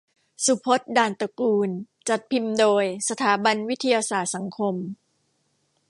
[0.45, 1.69] สุพจน์ ด่านตระกูล
[2.09, 4.75] จัดพิมพ์โดย สถาบันวิทยาศาสตร์สังคม